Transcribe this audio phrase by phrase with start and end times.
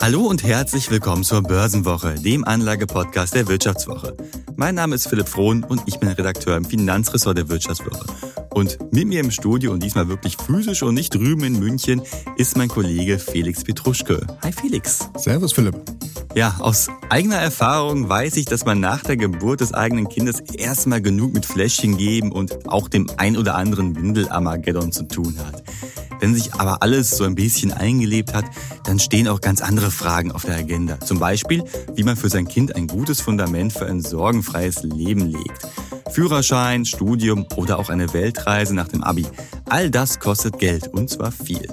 [0.00, 4.16] Hallo und herzlich willkommen zur Börsenwoche, dem Anlagepodcast der Wirtschaftswoche.
[4.54, 8.06] Mein Name ist Philipp Frohn und ich bin Redakteur im Finanzressort der Wirtschaftswoche.
[8.50, 12.00] Und mit mir im Studio und diesmal wirklich physisch und nicht drüben in München
[12.36, 14.24] ist mein Kollege Felix Petruschke.
[14.42, 15.08] Hi Felix.
[15.16, 15.76] Servus Philipp.
[16.34, 21.02] Ja, aus eigener Erfahrung weiß ich, dass man nach der Geburt des eigenen Kindes erstmal
[21.02, 25.64] genug mit Fläschchen geben und auch dem ein oder anderen Windel-Armageddon zu tun hat.
[26.20, 28.44] Wenn sich aber alles so ein bisschen eingelebt hat,
[28.84, 31.00] dann stehen auch ganz andere Fragen auf der Agenda.
[31.00, 35.66] Zum Beispiel, wie man für sein Kind ein gutes Fundament für ein sorgenfreies Leben legt.
[36.10, 39.26] Führerschein, Studium oder auch eine Weltreise nach dem Abi.
[39.68, 41.68] All das kostet Geld und zwar viel.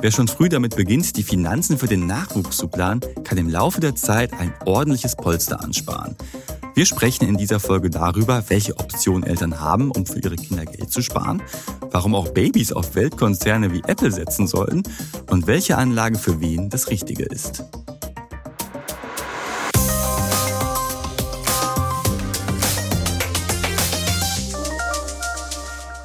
[0.00, 3.80] Wer schon früh damit beginnt, die Finanzen für den Nachwuchs zu planen, kann im Laufe
[3.80, 6.16] der Zeit ein ordentliches Polster ansparen.
[6.74, 10.90] Wir sprechen in dieser Folge darüber, welche Optionen Eltern haben, um für ihre Kinder Geld
[10.90, 11.42] zu sparen,
[11.90, 14.82] warum auch Babys auf Weltkonzerne wie Apple setzen sollten
[15.30, 17.64] und welche Anlage für wen das Richtige ist.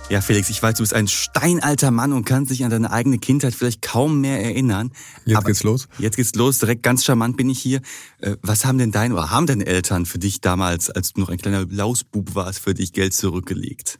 [0.10, 3.18] Ja, Felix, ich weiß, du bist ein steinalter Mann und kannst dich an deine eigene
[3.18, 4.92] Kindheit vielleicht kaum mehr erinnern.
[5.26, 5.90] Jetzt Aber geht's los.
[6.00, 6.60] Jetzt geht's los.
[6.60, 7.82] Direkt ganz charmant bin ich hier.
[8.20, 11.30] Äh, was haben denn deine oder haben deine Eltern für dich damals, als du noch
[11.30, 14.00] ein kleiner Lausbub warst, für dich Geld zurückgelegt?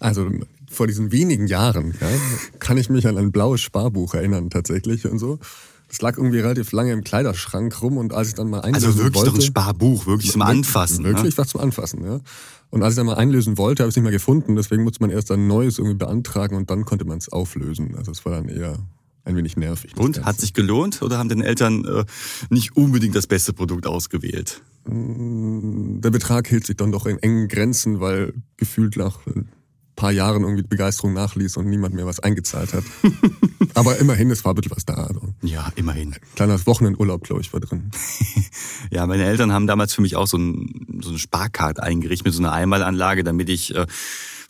[0.00, 0.28] Also
[0.68, 2.08] vor diesen wenigen Jahren ja,
[2.58, 5.38] kann ich mich an ein blaues Sparbuch erinnern tatsächlich und so.
[5.94, 8.98] Das lag irgendwie relativ lange im Kleiderschrank rum und als ich dann mal einlösen Also
[8.98, 11.04] wirklich wollte, doch ein Sparbuch, wirklich zum Anfassen.
[11.04, 11.38] Wirklich ne?
[11.38, 12.18] was zum Anfassen, ja.
[12.70, 14.56] Und als ich dann mal einlösen wollte, habe ich es nicht mehr gefunden.
[14.56, 17.94] Deswegen musste man erst ein neues irgendwie beantragen und dann konnte man es auflösen.
[17.96, 18.76] Also es war dann eher
[19.22, 19.96] ein wenig nervig.
[19.96, 22.04] Und hat sich gelohnt oder haben den Eltern äh,
[22.50, 24.62] nicht unbedingt das beste Produkt ausgewählt?
[24.88, 29.20] Mm, Der Betrag hielt sich dann doch in engen Grenzen, weil gefühlt nach
[29.96, 32.84] paar Jahren irgendwie die Begeisterung nachließ und niemand mehr was eingezahlt hat.
[33.74, 34.94] Aber immerhin, es war ein bisschen was da.
[34.94, 35.20] Also.
[35.42, 36.14] Ja, immerhin.
[36.36, 37.90] Kleiner Wochenendurlaub, glaube ich, war drin.
[38.90, 42.34] ja, meine Eltern haben damals für mich auch so, ein, so eine Sparkarte eingerichtet mit
[42.34, 43.86] so einer Einmalanlage, damit ich äh,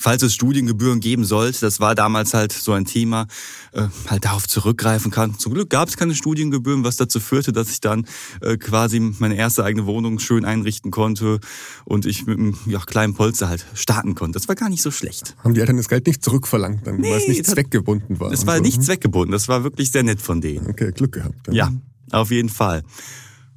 [0.05, 3.27] falls es Studiengebühren geben sollte, das war damals halt so ein Thema,
[3.73, 5.39] äh, halt darauf zurückgreifen kann.
[5.39, 8.07] Zum Glück gab es keine Studiengebühren, was dazu führte, dass ich dann
[8.43, 11.41] äh, quasi meine erste eigene Wohnung schön einrichten konnte
[11.87, 14.39] und ich mit einem ja, kleinen Polster halt starten konnte.
[14.39, 15.37] Das war gar nicht so schlecht.
[15.43, 18.31] Haben die Eltern das Geld nicht zurückverlangt, dann, nee, weil es nicht zweckgebunden war?
[18.31, 18.63] Es war so.
[18.63, 20.67] nicht zweckgebunden, das war wirklich sehr nett von denen.
[20.67, 21.49] Okay, Glück gehabt.
[21.49, 21.73] Ja, ja
[22.13, 22.83] auf jeden Fall.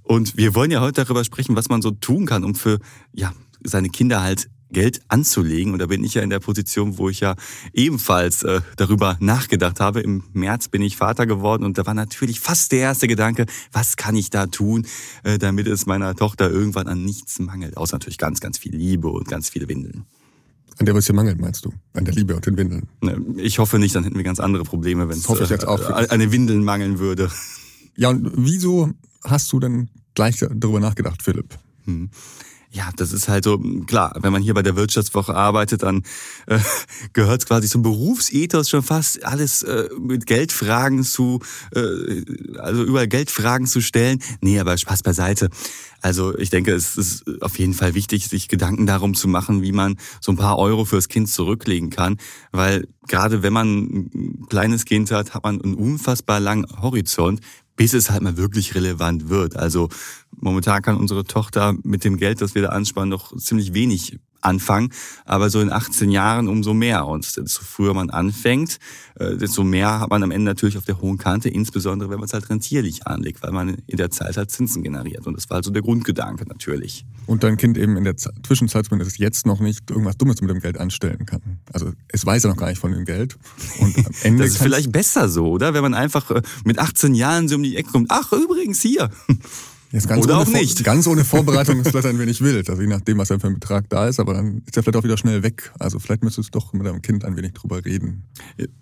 [0.03, 2.79] Und wir wollen ja heute darüber sprechen, was man so tun kann, um für
[3.13, 5.73] ja, seine Kinder halt Geld anzulegen.
[5.73, 7.35] Und da bin ich ja in der Position, wo ich ja
[7.73, 10.01] ebenfalls äh, darüber nachgedacht habe.
[10.01, 13.97] Im März bin ich Vater geworden und da war natürlich fast der erste Gedanke, was
[13.97, 14.85] kann ich da tun,
[15.23, 17.77] äh, damit es meiner Tochter irgendwann an nichts mangelt.
[17.77, 20.05] Außer natürlich ganz, ganz viel Liebe und ganz viele Windeln.
[20.79, 21.73] An der was hier mangelt, meinst du?
[21.93, 22.87] An der Liebe und den Windeln?
[23.01, 26.31] Ne, ich hoffe nicht, dann hätten wir ganz andere Probleme, wenn es äh, an den
[26.31, 27.31] Windeln mangeln würde.
[27.95, 28.91] Ja, und wieso
[29.23, 31.57] hast du denn gleich darüber nachgedacht, Philipp?
[31.85, 32.11] Hm.
[32.71, 36.03] Ja, das ist halt so, klar, wenn man hier bei der Wirtschaftswoche arbeitet, dann
[36.47, 36.59] äh,
[37.13, 41.39] gehört quasi zum Berufsethos schon fast alles äh, mit Geldfragen zu,
[41.73, 42.23] äh,
[42.59, 44.21] also überall Geldfragen zu stellen.
[44.41, 45.49] Nee, aber Spaß beiseite.
[46.01, 49.71] Also ich denke, es ist auf jeden Fall wichtig, sich Gedanken darum zu machen, wie
[49.71, 52.17] man so ein paar Euro fürs Kind zurücklegen kann.
[52.51, 57.39] Weil gerade wenn man ein kleines Kind hat, hat man einen unfassbar langen Horizont,
[57.77, 59.55] bis es halt mal wirklich relevant wird.
[59.55, 59.89] Also
[60.37, 64.89] momentan kann unsere Tochter mit dem Geld, das wir da ansparen, noch ziemlich wenig anfangen,
[65.25, 67.05] aber so in 18 Jahren umso mehr.
[67.05, 68.77] Und desto früher man anfängt,
[69.19, 72.25] äh, desto mehr hat man am Ende natürlich auf der hohen Kante, insbesondere wenn man
[72.25, 75.27] es halt rentierlich anlegt, weil man in der Zeit halt Zinsen generiert.
[75.27, 77.05] Und das war also der Grundgedanke natürlich.
[77.25, 80.59] Und dein Kind eben in der Zwischenzeit, zumindest jetzt noch nicht, irgendwas Dummes mit dem
[80.59, 81.59] Geld anstellen kann.
[81.73, 83.37] Also es weiß ja noch gar nicht von dem Geld.
[83.79, 85.73] Und am Ende das ist vielleicht besser so, oder?
[85.73, 89.09] Wenn man einfach äh, mit 18 Jahren so um die Ecke kommt, ach übrigens hier.
[89.91, 90.83] Jetzt ganz Oder ohne, auch nicht.
[90.83, 93.89] Ganz ohne Vorbereitung ist vielleicht ein wenig wild, also je nachdem, was für ein Betrag
[93.89, 95.71] da ist, aber dann ist er vielleicht auch wieder schnell weg.
[95.79, 98.23] Also vielleicht müsstest du doch mit deinem Kind ein wenig drüber reden.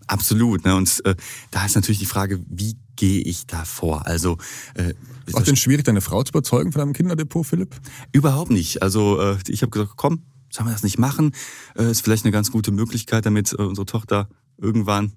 [0.07, 0.65] Absolut.
[0.65, 0.75] Ne?
[0.75, 1.15] Und äh,
[1.51, 4.07] da ist natürlich die Frage, wie gehe ich da vor?
[4.07, 4.37] Also
[4.73, 4.93] äh,
[5.31, 7.75] War es denn schwierig, deine Frau zu überzeugen von deinem Kinderdepot, Philipp?
[8.11, 8.81] Überhaupt nicht.
[8.81, 11.33] Also äh, ich habe gesagt, komm, sollen wir das nicht machen?
[11.77, 15.13] Äh, ist vielleicht eine ganz gute Möglichkeit, damit äh, unsere Tochter irgendwann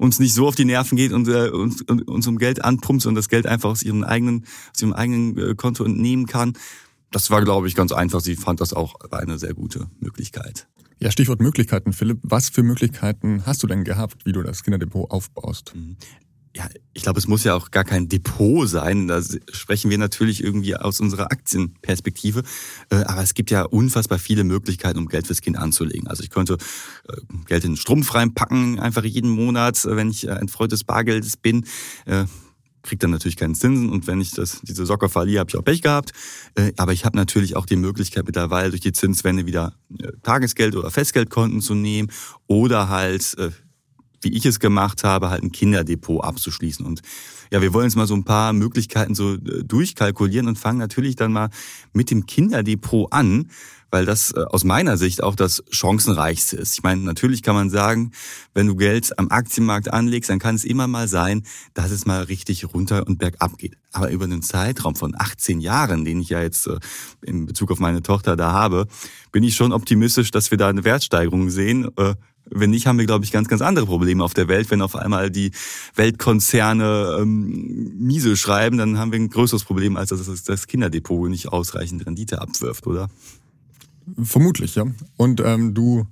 [0.00, 3.14] uns nicht so auf die Nerven geht und äh, uns, uns um Geld anpumpt und
[3.14, 6.54] das Geld einfach aus ihrem eigenen, aus ihrem eigenen äh, Konto entnehmen kann.
[7.10, 8.20] Das war, glaube ich, ganz einfach.
[8.20, 10.68] Sie fand das auch eine sehr gute Möglichkeit.
[11.00, 12.18] Ja, Stichwort Möglichkeiten, Philipp.
[12.22, 15.74] Was für Möglichkeiten hast du denn gehabt, wie du das Kinderdepot aufbaust?
[16.56, 19.06] Ja, ich glaube, es muss ja auch gar kein Depot sein.
[19.06, 22.42] Da sprechen wir natürlich irgendwie aus unserer Aktienperspektive.
[22.90, 26.08] Äh, aber es gibt ja unfassbar viele Möglichkeiten, um Geld fürs Kind anzulegen.
[26.08, 26.58] Also ich könnte
[27.08, 27.16] äh,
[27.46, 31.36] Geld in den Strumpf reinpacken, einfach jeden Monat, äh, wenn ich ein Freund des Bargeldes
[31.36, 31.64] bin.
[32.82, 35.64] kriege dann natürlich keinen Zinsen und wenn ich das, diese Socke verliere, habe ich auch
[35.64, 36.12] Pech gehabt.
[36.78, 39.74] Aber ich habe natürlich auch die Möglichkeit mittlerweile durch die Zinswende wieder
[40.22, 42.10] Tagesgeld oder Festgeldkonten zu nehmen
[42.46, 43.36] oder halt,
[44.22, 46.84] wie ich es gemacht habe, halt ein Kinderdepot abzuschließen.
[46.84, 47.02] Und
[47.52, 51.32] ja, wir wollen jetzt mal so ein paar Möglichkeiten so durchkalkulieren und fangen natürlich dann
[51.32, 51.50] mal
[51.92, 53.46] mit dem Kinderdepot an
[53.90, 56.74] weil das äh, aus meiner Sicht auch das chancenreichste ist.
[56.74, 58.12] Ich meine, natürlich kann man sagen,
[58.54, 61.42] wenn du Geld am Aktienmarkt anlegst, dann kann es immer mal sein,
[61.74, 63.76] dass es mal richtig runter und bergab geht.
[63.92, 66.78] Aber über einen Zeitraum von 18 Jahren, den ich ja jetzt äh,
[67.22, 68.86] in Bezug auf meine Tochter da habe,
[69.32, 71.88] bin ich schon optimistisch, dass wir da eine Wertsteigerung sehen.
[72.46, 74.70] Wenn nicht, haben wir, glaube ich, ganz, ganz andere Probleme auf der Welt.
[74.70, 75.52] Wenn auf einmal die
[75.94, 81.48] Weltkonzerne ähm, miese schreiben, dann haben wir ein größeres Problem, als dass das Kinderdepot nicht
[81.48, 83.08] ausreichend Rendite abwirft, oder?
[84.22, 84.84] Vermutlich, ja.
[85.16, 86.06] Und ähm, du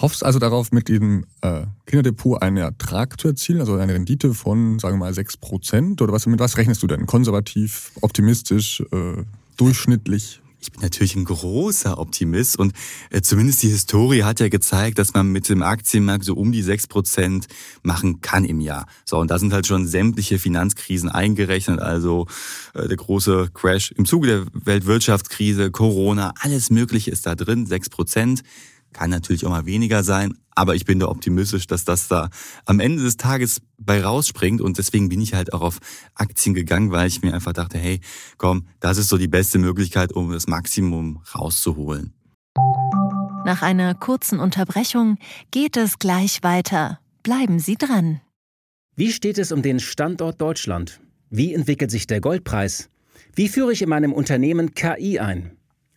[0.00, 4.78] hoffst also darauf, mit diesem äh, Kinderdepot einen Ertrag zu erzielen, also eine Rendite von,
[4.78, 6.00] sagen wir mal, 6%?
[6.02, 7.06] Oder was, mit was rechnest du denn?
[7.06, 9.24] Konservativ, optimistisch, äh,
[9.56, 10.40] durchschnittlich?
[10.60, 12.72] Ich bin natürlich ein großer Optimist und
[13.10, 16.62] äh, zumindest die Historie hat ja gezeigt, dass man mit dem Aktienmarkt so um die
[16.62, 17.46] sechs Prozent
[17.82, 18.86] machen kann im Jahr.
[19.04, 22.26] So, und da sind halt schon sämtliche Finanzkrisen eingerechnet, also
[22.74, 27.88] äh, der große Crash im Zuge der Weltwirtschaftskrise, Corona, alles Mögliche ist da drin, sechs
[27.88, 28.42] Prozent.
[28.92, 32.30] Kann natürlich auch mal weniger sein, aber ich bin da optimistisch, dass das da
[32.64, 35.78] am Ende des Tages bei rausspringt und deswegen bin ich halt auch auf
[36.14, 38.00] Aktien gegangen, weil ich mir einfach dachte, hey,
[38.38, 42.12] komm, das ist so die beste Möglichkeit, um das Maximum rauszuholen.
[43.44, 45.16] Nach einer kurzen Unterbrechung
[45.50, 46.98] geht es gleich weiter.
[47.22, 48.20] Bleiben Sie dran.
[48.96, 51.00] Wie steht es um den Standort Deutschland?
[51.30, 52.90] Wie entwickelt sich der Goldpreis?
[53.34, 55.57] Wie führe ich in meinem Unternehmen KI ein?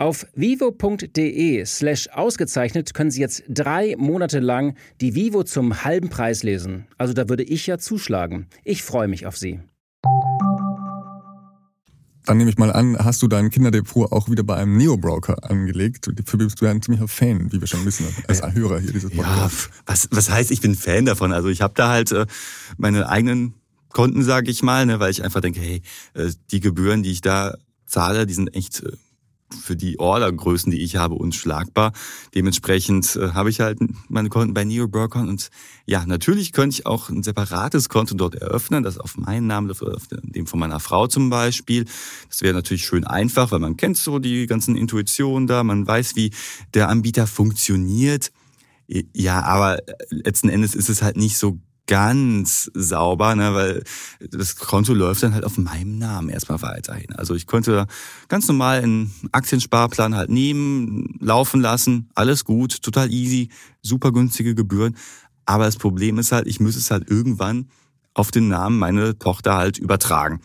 [0.00, 6.42] Auf vivo.de slash ausgezeichnet können Sie jetzt drei Monate lang die Vivo zum halben Preis
[6.42, 6.86] lesen.
[6.96, 8.46] Also da würde ich ja zuschlagen.
[8.64, 9.60] Ich freue mich auf Sie.
[12.24, 16.10] Dann nehme ich mal an, hast du dein Kinderdepot auch wieder bei einem Neo-Broker angelegt?
[16.24, 19.10] Für bist du ja ein ziemlicher Fan, wie wir schon wissen, als Hörer hier dieses
[19.10, 19.66] Podcasts.
[19.66, 21.34] Ja, was, was heißt, ich bin Fan davon?
[21.34, 22.24] Also ich habe da halt äh,
[22.78, 23.52] meine eigenen
[23.90, 25.82] Konten, sage ich mal, ne, weil ich einfach denke, hey,
[26.14, 28.92] äh, die Gebühren, die ich da zahle, die sind echt äh,
[29.58, 31.92] für die Ordergrößen, die ich habe, unschlagbar.
[32.34, 35.50] Dementsprechend äh, habe ich halt meine Konten bei NeoBroker und
[35.86, 40.08] ja, natürlich könnte ich auch ein separates Konto dort eröffnen, das auf meinen Namen, auf
[40.22, 41.84] dem von meiner Frau zum Beispiel.
[42.28, 46.16] Das wäre natürlich schön einfach, weil man kennt so die ganzen Intuitionen da, man weiß,
[46.16, 46.30] wie
[46.74, 48.30] der Anbieter funktioniert.
[49.14, 49.78] Ja, aber
[50.10, 53.82] letzten Endes ist es halt nicht so ganz sauber, ne, weil
[54.30, 57.12] das Konto läuft dann halt auf meinem Namen erstmal weiterhin.
[57.16, 57.86] Also ich könnte
[58.28, 63.48] ganz normal einen Aktiensparplan halt nehmen, laufen lassen, alles gut, total easy,
[63.82, 64.96] super günstige Gebühren.
[65.46, 67.68] Aber das Problem ist halt, ich müsste es halt irgendwann
[68.14, 70.40] auf den Namen meiner Tochter halt übertragen.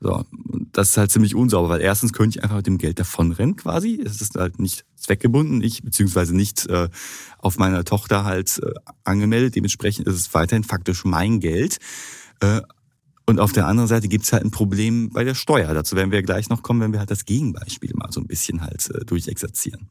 [0.00, 0.24] So,
[0.72, 4.00] das ist halt ziemlich unsauber, weil erstens könnte ich einfach mit dem Geld davonrennen quasi.
[4.04, 6.88] Es ist halt nicht zweckgebunden, ich beziehungsweise nicht äh,
[7.38, 8.74] auf meiner Tochter halt äh,
[9.04, 9.56] angemeldet.
[9.56, 11.78] Dementsprechend ist es weiterhin faktisch mein Geld.
[12.40, 12.60] Äh,
[13.28, 15.72] und auf der anderen Seite gibt's halt ein Problem bei der Steuer.
[15.74, 18.60] Dazu werden wir gleich noch kommen, wenn wir halt das Gegenbeispiel mal so ein bisschen
[18.60, 19.88] halt äh, durchexerzieren.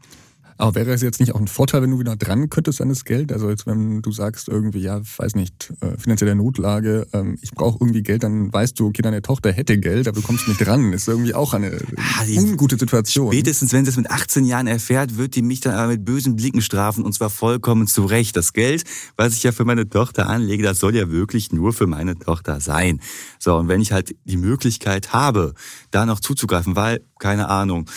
[0.58, 3.04] Aber wäre es jetzt nicht auch ein Vorteil, wenn du wieder dran könntest an das
[3.04, 3.34] Geld?
[3.34, 7.78] Also jetzt, wenn du sagst irgendwie, ja, weiß nicht, äh, finanzielle Notlage, ähm, ich brauche
[7.82, 10.94] irgendwie Geld, dann weißt du, okay, deine Tochter hätte Geld, aber du kommst nicht dran.
[10.94, 13.34] Ist irgendwie auch eine ah, ungute Situation.
[13.34, 16.38] Spätestens, wenn sie es mit 18 Jahren erfährt, wird die mich dann aber mit bösen
[16.38, 18.38] Blicken strafen und zwar vollkommen zu Recht.
[18.38, 18.84] Das Geld,
[19.18, 22.62] was ich ja für meine Tochter anlege, das soll ja wirklich nur für meine Tochter
[22.62, 23.02] sein.
[23.40, 25.54] So, und wenn ich halt die Möglichkeit habe,
[25.96, 27.90] da noch zuzugreifen, weil, keine Ahnung,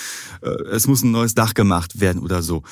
[0.42, 2.62] äh, es muss ein neues Dach gemacht werden oder so,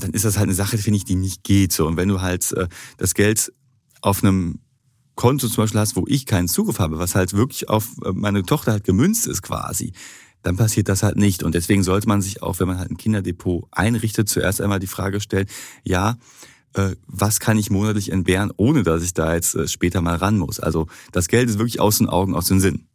[0.00, 1.78] dann ist das halt eine Sache, finde ich, die nicht geht.
[1.80, 3.52] Und wenn du halt äh, das Geld
[4.00, 4.60] auf einem
[5.16, 8.44] Konto zum Beispiel hast, wo ich keinen Zugriff habe, was halt wirklich auf äh, meine
[8.44, 9.92] Tochter halt gemünzt ist quasi,
[10.42, 11.42] dann passiert das halt nicht.
[11.42, 14.86] Und deswegen sollte man sich auch, wenn man halt ein Kinderdepot einrichtet, zuerst einmal die
[14.86, 15.46] Frage stellen,
[15.84, 16.16] ja,
[17.06, 20.58] was kann ich monatlich entbehren, ohne dass ich da jetzt später mal ran muss.
[20.58, 22.86] Also das Geld ist wirklich aus den Augen, aus den Sinn.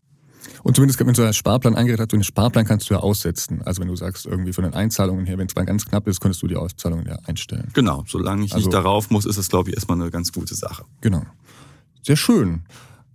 [0.63, 3.61] Und zumindest, wenn du einen Sparplan eingerichtet hast, den Sparplan kannst du ja aussetzen.
[3.63, 6.19] Also wenn du sagst, irgendwie von den Einzahlungen her, wenn es mal ganz knapp ist,
[6.19, 7.69] könntest du die Auszahlungen ja einstellen.
[7.73, 10.55] Genau, solange ich also, nicht darauf muss, ist das, glaube ich, erstmal eine ganz gute
[10.55, 10.83] Sache.
[11.01, 11.23] Genau.
[12.03, 12.63] Sehr schön.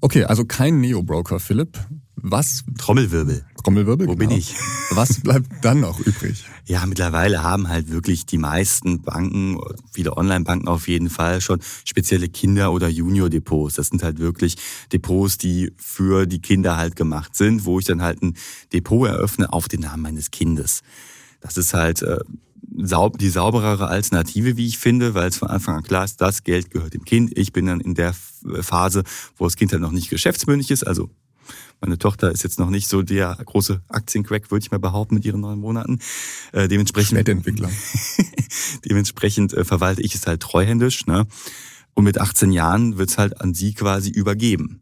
[0.00, 1.78] Okay, also kein Neo-Broker, Philipp.
[2.16, 2.64] Was?
[2.78, 3.44] Trommelwirbel.
[3.62, 4.06] Trommelwirbel?
[4.06, 4.28] Wo genau.
[4.28, 4.54] bin ich?
[4.90, 6.44] Was bleibt dann noch übrig?
[6.64, 9.58] Ja, mittlerweile haben halt wirklich die meisten Banken,
[9.92, 13.74] viele Online-Banken auf jeden Fall schon spezielle Kinder- oder Junior-Depots.
[13.74, 14.56] Das sind halt wirklich
[14.92, 18.36] Depots, die für die Kinder halt gemacht sind, wo ich dann halt ein
[18.72, 20.82] Depot eröffne auf den Namen meines Kindes.
[21.40, 22.20] Das ist halt äh,
[22.76, 26.44] saub die sauberere Alternative, wie ich finde, weil es von Anfang an klar ist, das
[26.44, 27.36] Geld gehört dem Kind.
[27.36, 28.14] Ich bin dann in der
[28.60, 29.02] Phase,
[29.36, 31.10] wo das Kind halt noch nicht geschäftsmündig ist, also
[31.82, 35.24] meine Tochter ist jetzt noch nicht so der große Aktiencrack, würde ich mal behaupten, mit
[35.24, 35.98] ihren neun Monaten.
[36.52, 37.68] Äh, dementsprechend, Nettentwickler.
[38.84, 41.06] dementsprechend äh, verwalte ich es halt treuhändisch.
[41.06, 41.26] Ne?
[41.94, 44.81] Und mit 18 Jahren wird's halt an sie quasi übergeben.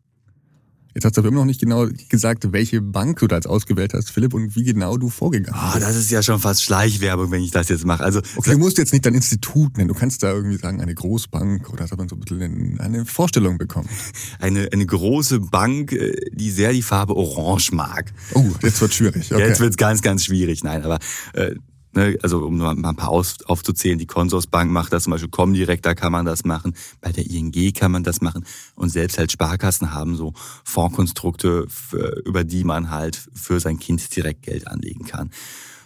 [0.95, 3.95] Jetzt hast du aber immer noch nicht genau gesagt, welche Bank du da jetzt ausgewählt
[3.95, 5.87] hast, Philipp, und wie genau du vorgegangen Ah, bist.
[5.87, 8.03] das ist ja schon fast Schleichwerbung, wenn ich das jetzt mache.
[8.03, 9.89] Also Okay, du musst jetzt nicht dein Institut nennen.
[9.89, 13.59] Du kannst da irgendwie sagen, eine Großbank oder dass man so ein bisschen eine Vorstellung
[13.59, 13.89] bekommt.
[14.41, 18.13] eine, eine große Bank, äh, die sehr die Farbe Orange mag.
[18.35, 19.33] Oh, jetzt wird schwierig.
[19.33, 19.47] Okay.
[19.47, 20.65] Jetzt wird's ganz, ganz schwierig.
[20.65, 20.99] Nein, aber
[21.35, 21.55] äh,
[21.93, 25.31] ne, also um nur mal ein paar auf, aufzuzählen, die Consorsbank macht das zum Beispiel,
[25.31, 28.45] Comdirect, da kann man das machen, bei der ING kann man das machen
[28.75, 30.33] und selbst halt Sparkassen haben so
[30.65, 35.31] Fondskonstrukte, für, über die man halt für sein Kind direkt Geld anlegen kann.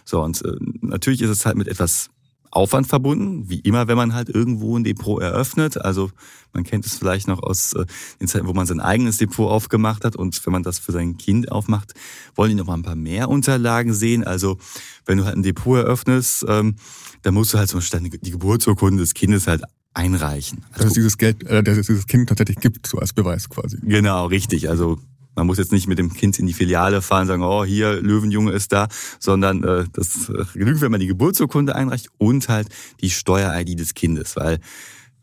[0.03, 2.09] So und äh, natürlich ist es halt mit etwas
[2.55, 5.79] Aufwand verbunden, wie immer, wenn man halt irgendwo ein Depot eröffnet.
[5.79, 6.11] Also
[6.53, 7.85] man kennt es vielleicht noch aus äh,
[8.21, 11.17] den Zeiten, wo man sein eigenes Depot aufgemacht hat und wenn man das für sein
[11.17, 11.93] Kind aufmacht,
[12.35, 14.23] wollen die noch mal ein paar mehr Unterlagen sehen.
[14.23, 14.57] Also
[15.05, 16.75] wenn du halt ein Depot eröffnest, ähm,
[17.23, 20.63] dann musst du halt zum Beispiel die Geburtsurkunde des Kindes halt einreichen.
[20.77, 23.77] dass es dieses Geld, äh, dass es dieses Kind tatsächlich gibt, so als Beweis quasi.
[23.81, 24.69] Genau, richtig.
[24.69, 24.99] Also
[25.35, 28.01] man muss jetzt nicht mit dem Kind in die Filiale fahren und sagen, oh, hier,
[28.01, 28.87] Löwenjunge ist da,
[29.19, 32.69] sondern äh, das äh, genügt, wenn man die Geburtsurkunde einreicht und halt
[33.01, 34.59] die Steuer-ID des Kindes, weil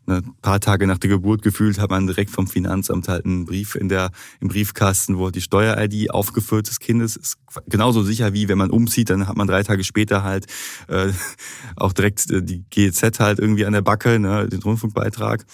[0.05, 3.45] ne, ein paar Tage nach der Geburt gefühlt hat man direkt vom Finanzamt halt einen
[3.45, 7.37] Brief in der, im Briefkasten, wo die Steuer-ID aufgeführt des Kindes ist.
[7.67, 10.45] Genauso sicher wie wenn man umzieht, dann hat man drei Tage später halt
[10.87, 11.11] äh,
[11.75, 15.45] auch direkt äh, die GEZ halt irgendwie an der Backe, ne, den Rundfunkbeitrag.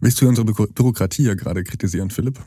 [0.00, 2.38] Willst du unsere Bü Bürokratie ja gerade kritisieren, Philipp?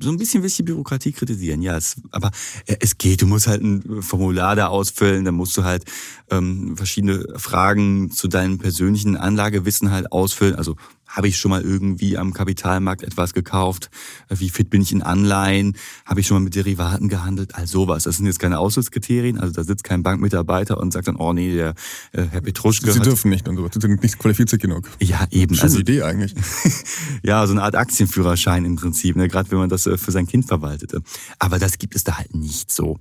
[0.00, 1.76] So ein bisschen will ich die Bürokratie kritisieren, ja.
[1.76, 2.30] Es, aber
[2.66, 5.84] äh, es geht, du musst halt ein Formular da ausfüllen, dann musst du halt
[6.30, 10.54] ähm, verschiedene Fragen zu deinem persönlichen Anlagewissen halt ausfüllen.
[10.54, 10.76] Also
[11.12, 13.90] habe ich schon mal irgendwie am Kapitalmarkt etwas gekauft?
[14.28, 15.76] Äh, Wie fit bin ich in Anleihen?
[16.06, 17.54] Habe ich schon mal mit Derivaten gehandelt?
[17.54, 18.04] All sowas.
[18.04, 19.38] Das sind jetzt keine Ausschlusskriterien.
[19.38, 21.74] Also da sitzt kein Bankmitarbeiter und sagt dann, oh nee, der
[22.12, 23.68] äh, Herr Petruschke Sie dürfen nicht und so.
[23.72, 24.88] Sie sind nicht qualifiziert genug.
[25.00, 25.54] ja, eben.
[25.54, 26.34] Schöne Also, Idee eigentlich.
[27.22, 29.28] ja, so eine Art Aktienführerschein im Prinzip, ne?
[29.28, 31.02] gerade wenn man das äh, für sein Kind verwaltete.
[31.38, 32.98] Aber das gibt es da halt nicht so.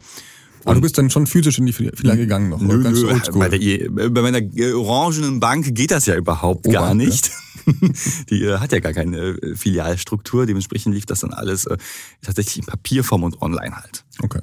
[0.66, 2.62] Aber du bist dann schon physisch in die Filiale gegangen noch.
[2.62, 3.40] Nö, Ganz nö, oldschool.
[3.40, 4.42] bei, der, bei meiner
[4.76, 6.94] orangenen Bank geht das ja überhaupt Oh, gar ja.
[6.94, 7.32] nicht.
[8.30, 11.78] Die äh, hat ja gar keine äh, Filialstruktur, dementsprechend lief das dann alles äh,
[12.22, 14.04] tatsächlich in Papierform und online halt.
[14.22, 14.42] Okay.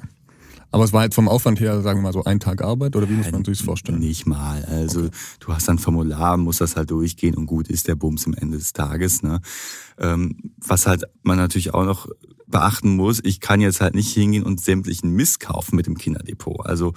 [0.71, 3.09] Aber es war halt vom Aufwand her, sagen wir mal so, ein Tag Arbeit oder
[3.09, 3.99] wie muss man sich das vorstellen?
[3.99, 4.63] Nicht mal.
[4.65, 5.09] Also
[5.39, 8.35] du hast dann ein Formular, musst das halt durchgehen und gut ist der Bums am
[8.35, 9.23] Ende des Tages.
[9.23, 9.41] Ne?
[9.97, 12.07] Ähm, was halt man natürlich auch noch
[12.49, 16.65] beachten muss, ich kann jetzt halt nicht hingehen und sämtlichen Mist kaufen mit dem Kinderdepot.
[16.65, 16.93] Also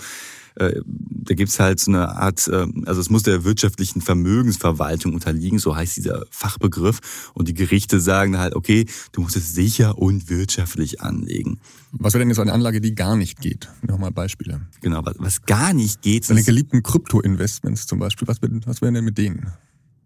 [0.57, 5.59] äh, da gibt's halt so eine Art, äh, also es muss der wirtschaftlichen Vermögensverwaltung unterliegen,
[5.59, 7.31] so heißt dieser Fachbegriff.
[7.35, 11.61] Und die Gerichte sagen halt, okay, du musst es sicher und wirtschaftlich anlegen.
[11.93, 13.69] Was wäre denn jetzt eine Anlage, die gar nicht geht?
[13.83, 14.63] Nochmal Beispiele.
[14.81, 19.05] Genau, was, was gar nicht geht, Deine geliebten Krypto-Investments zum Beispiel, was, was wären denn
[19.05, 19.53] mit denen?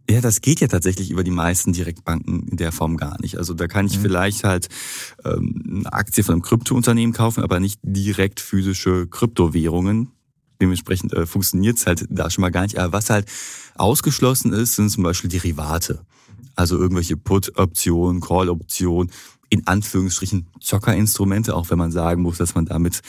[0.08, 3.38] Ja, das geht ja tatsächlich über die meisten Direktbanken in der Form gar nicht.
[3.38, 4.68] Also da kann ich vielleicht halt
[5.24, 10.12] ähm, eine Aktie von einem Kryptounternehmen kaufen, aber nicht direkt physische Kryptowährungen.
[10.60, 12.78] Dementsprechend äh, funktioniert es halt da schon mal gar nicht.
[12.78, 13.26] Aber was halt
[13.74, 16.00] ausgeschlossen ist, sind zum Beispiel Derivate.
[16.54, 19.10] Also irgendwelche Put-Optionen, Call-Optionen,
[19.56, 23.00] in Anführungsstrichen Zockerinstrumente, auch wenn man sagen muss, dass man damit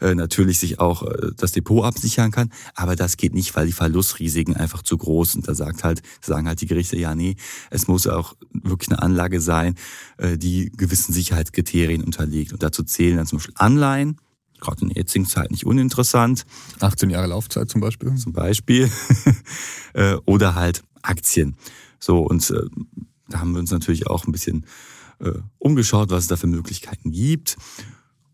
[0.00, 2.50] äh, natürlich sich auch äh, das Depot absichern kann.
[2.74, 5.48] Aber das geht nicht, weil die Verlustrisiken einfach zu groß sind.
[5.48, 7.36] Da sagt halt, sagen halt die Gerichte, ja, nee,
[7.70, 9.76] es muss auch wirklich eine Anlage sein,
[10.18, 12.52] äh, die gewissen Sicherheitskriterien unterliegt.
[12.52, 14.18] Und dazu zählen dann zum Beispiel Anleihen,
[14.60, 16.44] gerade in der jetzigen Zeit nicht uninteressant,
[16.80, 18.14] 18 Jahre Laufzeit zum Beispiel?
[18.16, 18.90] zum Beispiel,
[19.94, 21.56] äh, oder halt Aktien.
[21.98, 22.60] So, und äh,
[23.28, 24.66] da haben wir uns natürlich auch ein bisschen
[25.20, 27.56] äh, umgeschaut, was es da für Möglichkeiten gibt.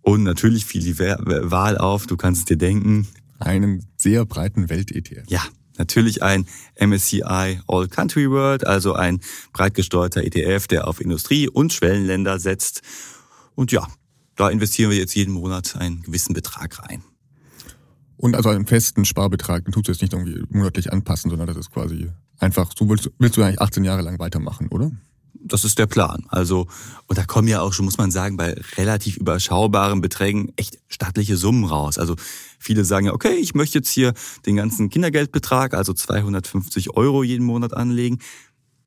[0.03, 1.19] Und natürlich fiel die Wa-
[1.51, 3.07] Wahl auf, du kannst es dir denken,
[3.39, 5.25] Einen sehr breiten Welt-ETF.
[5.29, 5.43] ja,
[5.79, 6.47] natürlich ein
[6.79, 9.21] MSCI All Country World, also ein
[9.53, 12.83] breit gesteuerter ETF, der auf Industrie- und Schwellenländer setzt.
[13.55, 13.87] Und ja,
[14.37, 17.03] da investieren wir jetzt jeden Monat einen gewissen Betrag rein.
[18.17, 21.57] Und also einen festen Sparbetrag, den tust du jetzt nicht irgendwie monatlich anpassen, sondern das
[21.57, 24.91] ist quasi einfach, so willst, willst du eigentlich 18 Jahre lang weitermachen, oder?
[25.43, 26.25] Das ist der Plan.
[26.29, 26.67] Also,
[27.07, 31.37] und da kommen ja auch schon, muss man sagen, bei relativ überschaubaren Beträgen echt stattliche
[31.37, 31.99] Summen raus.
[31.99, 32.17] Also
[32.59, 34.13] viele sagen ja, okay, ich möchte jetzt hier
[34.47, 38.19] den ganzen Kindergeldbetrag, also 250 Euro jeden Monat anlegen.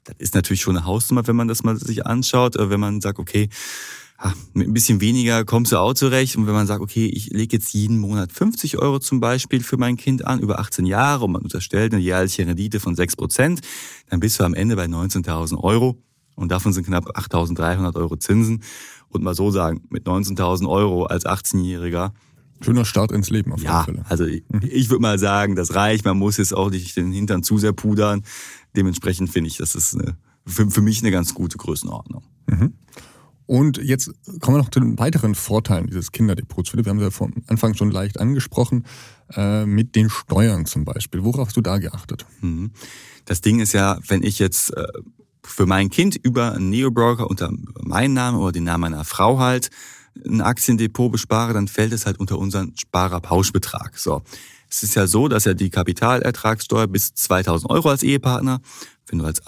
[0.04, 2.56] Das ist natürlich schon eine Hausnummer, wenn man das mal sich anschaut.
[2.56, 3.50] Äh, wenn man sagt, okay,
[4.54, 6.36] mit ein bisschen weniger kommst du auch zurecht.
[6.36, 9.78] Und wenn man sagt, okay, ich lege jetzt jeden Monat 50 Euro zum Beispiel für
[9.78, 13.62] mein Kind an, über 18 Jahre, und man unterstellt eine jährliche Rendite von 6 Prozent,
[14.10, 15.98] dann bist du am Ende bei 19.000 Euro.
[16.36, 18.63] Und davon sind knapp 8.300 Euro Zinsen.
[19.10, 22.12] Und mal so sagen, mit 19.000 Euro als 18-Jähriger.
[22.62, 24.06] Schöner Start ins Leben auf ja, jeden Fall.
[24.10, 26.06] Also ich, ich würde mal sagen, das reicht.
[26.06, 28.24] Man muss jetzt auch nicht den Hintern zu sehr pudern.
[28.75, 32.24] Dementsprechend finde ich, das ist eine, für, für mich eine ganz gute Größenordnung.
[32.48, 32.74] Mhm.
[33.46, 36.70] Und jetzt kommen wir noch zu den weiteren Vorteilen dieses Kinderdepots.
[36.70, 38.86] Philipp, wir haben es ja vom Anfang schon leicht angesprochen,
[39.36, 41.24] äh, mit den Steuern zum Beispiel.
[41.24, 42.25] Worauf hast du da geachtet?
[42.42, 42.72] Mhm.
[43.25, 44.88] Das Ding ist ja, wenn ich jetzt äh,
[45.46, 49.70] für mein Kind über einen Neo-Broker unter meinen Namen oder den Namen meiner Frau halt
[50.26, 53.98] ein Aktiendepot bespare, dann fällt es halt unter unseren Sparerpauschbetrag.
[53.98, 54.22] So.
[54.70, 58.62] Es ist ja so, dass ja die Kapitalertragssteuer bis 2000 Euro als Ehepartner,
[59.08, 59.42] wenn du als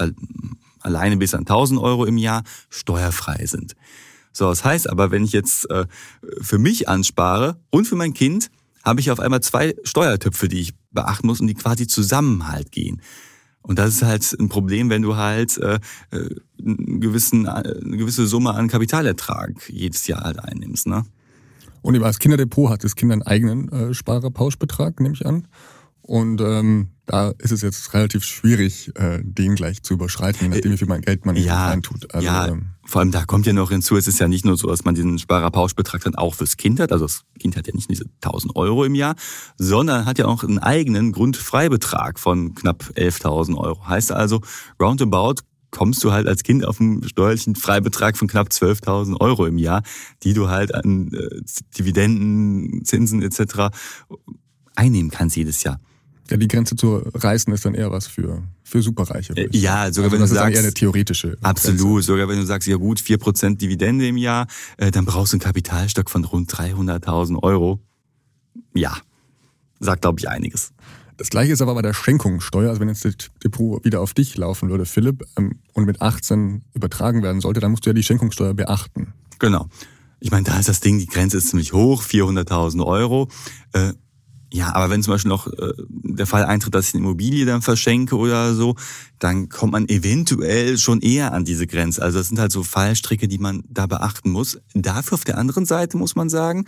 [0.80, 3.76] alleine bis an 1000 Euro im Jahr steuerfrei sind.
[4.32, 5.86] So, das heißt aber, wenn ich jetzt äh,
[6.42, 8.52] für mich anspare und für mein Kind,
[8.84, 12.72] habe ich auf einmal zwei Steuertöpfe, die ich beachten muss und die quasi zusammen halt
[12.72, 13.02] gehen.
[13.66, 15.80] Und das ist halt ein Problem, wenn du halt äh,
[16.12, 20.88] äh einen gewissen, eine gewisse Summe an Kapitalertrag jedes Jahr halt einnimmst.
[20.88, 21.06] Ne?
[21.82, 25.48] Und als Kinderdepot hat das Kind einen eigenen äh, Sparerpauschbetrag, nehme ich an.
[26.08, 30.72] Und ähm, da ist es jetzt relativ schwierig, äh, den gleich zu überschreiten, je nachdem,
[30.72, 32.14] wie viel Geld man ja, reintut.
[32.14, 34.56] Also, ja, ähm, vor allem da kommt ja noch hinzu, es ist ja nicht nur
[34.56, 37.74] so, dass man diesen Sparerpauschbetrag dann auch fürs Kind hat, also das Kind hat ja
[37.74, 39.16] nicht diese 1000 Euro im Jahr,
[39.58, 43.88] sondern hat ja auch einen eigenen Grundfreibetrag von knapp 11.000 Euro.
[43.88, 44.42] Heißt also,
[44.80, 49.58] roundabout kommst du halt als Kind auf einen steuerlichen Freibetrag von knapp 12.000 Euro im
[49.58, 49.82] Jahr,
[50.22, 51.42] die du halt an äh,
[51.76, 53.76] Dividenden, Zinsen etc.
[54.76, 55.80] einnehmen kannst jedes Jahr.
[56.30, 59.34] Ja, die Grenze zu reißen ist dann eher was für, für Superreiche.
[59.34, 60.56] Äh, ja, sogar also wenn das du ist sagst.
[60.56, 61.38] eher eine theoretische.
[61.42, 62.02] Absolut, Grenze.
[62.08, 64.48] sogar wenn du sagst, ja gut, vier Prozent Dividende im Jahr,
[64.78, 67.80] äh, dann brauchst du einen Kapitalstock von rund 300.000 Euro.
[68.74, 68.98] Ja,
[69.80, 70.72] sagt, glaube ich, einiges.
[71.18, 72.70] Das gleiche ist aber bei der Schenkungssteuer.
[72.70, 76.64] Also wenn jetzt das Depot wieder auf dich laufen würde, Philipp, ähm, und mit 18
[76.74, 79.14] übertragen werden sollte, dann musst du ja die Schenkungssteuer beachten.
[79.40, 79.68] Genau.
[80.20, 83.30] Ich meine, da ist das Ding, die Grenze ist ziemlich hoch, 400.000 Euro.
[83.74, 83.94] Äh,
[84.56, 87.62] ja, aber wenn zum Beispiel noch äh, der Fall eintritt, dass ich eine Immobilie dann
[87.62, 88.76] verschenke oder so,
[89.20, 92.02] dann kommt man eventuell schon eher an diese Grenze.
[92.02, 94.58] Also das sind halt so Fallstricke, die man da beachten muss.
[94.74, 96.68] Dafür auf der anderen Seite muss man sagen,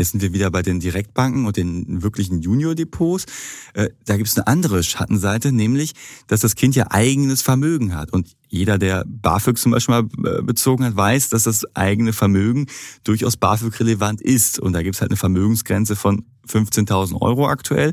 [0.00, 3.26] Jetzt sind wir wieder bei den Direktbanken und den wirklichen Junior-Depots.
[3.74, 5.92] Äh, da gibt es eine andere Schattenseite, nämlich,
[6.26, 8.10] dass das Kind ja eigenes Vermögen hat.
[8.10, 12.64] Und jeder, der BAföG zum Beispiel mal äh, bezogen hat, weiß, dass das eigene Vermögen
[13.04, 14.58] durchaus BAföG-relevant ist.
[14.58, 17.92] Und da gibt es halt eine Vermögensgrenze von 15.000 Euro aktuell.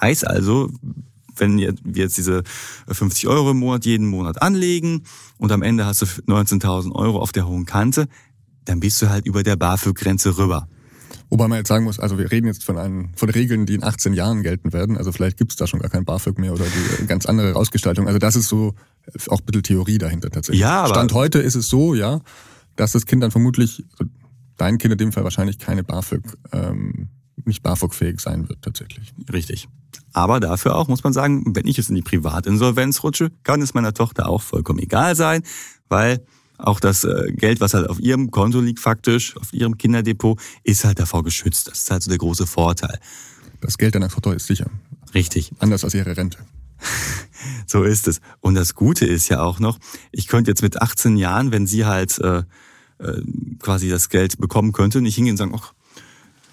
[0.00, 0.70] Heißt also,
[1.34, 2.44] wenn wir jetzt diese
[2.88, 5.02] 50 Euro im Monat jeden Monat anlegen
[5.38, 8.06] und am Ende hast du 19.000 Euro auf der hohen Kante,
[8.64, 10.68] dann bist du halt über der BAföG-Grenze rüber.
[11.30, 13.84] Wobei man jetzt sagen muss, also wir reden jetzt von, einem, von Regeln, die in
[13.84, 14.96] 18 Jahren gelten werden.
[14.96, 18.06] Also vielleicht gibt es da schon gar kein BAföG mehr oder die ganz andere Ausgestaltung.
[18.06, 18.74] Also das ist so
[19.28, 20.60] auch ein bisschen Theorie dahinter tatsächlich.
[20.60, 22.20] Ja, aber Stand heute ist es so, ja,
[22.76, 23.84] dass das Kind dann vermutlich,
[24.56, 27.08] dein Kind in dem Fall wahrscheinlich keine BAföG, ähm,
[27.44, 29.12] nicht BAföG-fähig sein wird tatsächlich.
[29.30, 29.68] Richtig.
[30.12, 33.74] Aber dafür auch muss man sagen, wenn ich jetzt in die Privatinsolvenz rutsche, kann es
[33.74, 35.42] meiner Tochter auch vollkommen egal sein,
[35.88, 36.24] weil
[36.58, 40.84] auch das äh, Geld, was halt auf ihrem Konto liegt, faktisch, auf ihrem Kinderdepot, ist
[40.84, 41.68] halt davor geschützt.
[41.68, 42.98] Das ist halt so der große Vorteil.
[43.60, 44.70] Das Geld deiner Tochter ist sicher.
[45.14, 45.52] Richtig.
[45.58, 46.38] Anders als ihre Rente.
[47.66, 48.20] so ist es.
[48.40, 49.78] Und das Gute ist ja auch noch,
[50.12, 52.42] ich könnte jetzt mit 18 Jahren, wenn sie halt äh,
[52.98, 53.22] äh,
[53.58, 55.72] quasi das Geld bekommen könnte, nicht hingehen und sagen, ach,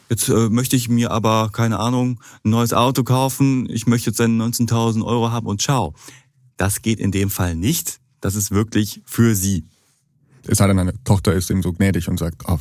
[0.10, 4.20] jetzt äh, möchte ich mir aber, keine Ahnung, ein neues Auto kaufen, ich möchte jetzt
[4.20, 5.94] dann 19.000 Euro haben und ciao.
[6.58, 8.00] Das geht in dem Fall nicht.
[8.22, 9.66] Das ist wirklich für sie.
[10.48, 12.60] Es sei denn, eine Tochter ist eben so gnädig und sagt, oh,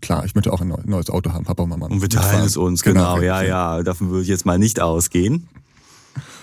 [0.00, 1.86] klar, ich möchte auch ein neues Auto haben, Papa und Mama.
[1.86, 3.82] Und wir teilen es uns, genau, genau ja, ja.
[3.82, 5.48] Davon würde ich jetzt mal nicht ausgehen.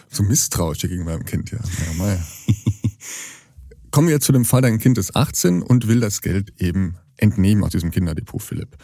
[0.10, 1.60] So misstrauisch gegenüber dem Kind, ja.
[1.98, 2.20] ja ja.
[3.92, 6.96] Kommen wir jetzt zu dem Fall, dein Kind ist 18 und will das Geld eben
[7.18, 8.78] entnehmen aus diesem Kinderdepot, Philipp.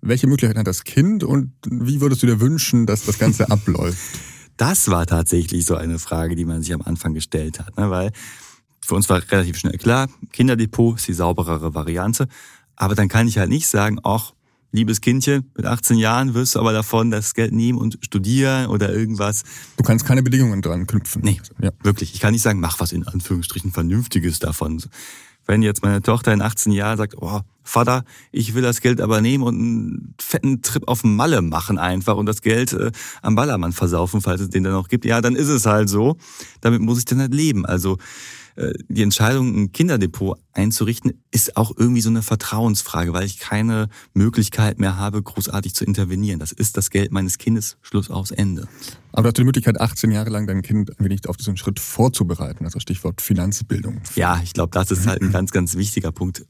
[0.00, 3.98] Welche Möglichkeiten hat das Kind und wie würdest du dir wünschen, dass das Ganze abläuft?
[4.56, 7.90] Das war tatsächlich so eine Frage, die man sich am Anfang gestellt hat, ne?
[7.90, 8.12] weil
[8.84, 12.28] für uns war relativ schnell klar, Kinderdepot ist die sauberere Variante.
[12.76, 14.32] Aber dann kann ich halt nicht sagen, ach,
[14.72, 18.92] liebes Kindchen, mit 18 Jahren wirst du aber davon das Geld nehmen und studieren oder
[18.92, 19.42] irgendwas.
[19.76, 21.22] Du kannst keine Bedingungen dran knüpfen.
[21.22, 21.70] Nee, ja.
[21.82, 22.14] wirklich.
[22.14, 24.82] Ich kann nicht sagen, mach was in Anführungsstrichen Vernünftiges davon.
[25.46, 27.40] wenn jetzt meine Tochter in 18 Jahren sagt, oh,
[27.70, 32.16] Vater, ich will das Geld aber nehmen und einen fetten Trip auf Malle machen einfach
[32.16, 32.90] und das Geld äh,
[33.22, 36.16] am Ballermann versaufen, falls es den dann noch gibt, ja, dann ist es halt so.
[36.60, 37.64] Damit muss ich dann halt leben.
[37.64, 37.98] Also
[38.56, 43.88] äh, die Entscheidung, ein Kinderdepot einzurichten, ist auch irgendwie so eine Vertrauensfrage, weil ich keine
[44.14, 46.40] Möglichkeit mehr habe, großartig zu intervenieren.
[46.40, 48.66] Das ist das Geld meines Kindes, Schluss aus Ende.
[49.12, 51.80] Aber du hast die Möglichkeit, 18 Jahre lang dein Kind ein wenig auf diesen Schritt
[51.80, 54.00] vorzubereiten, also Stichwort Finanzbildung.
[54.16, 56.44] Ja, ich glaube, das ist halt ein ganz, ganz wichtiger Punkt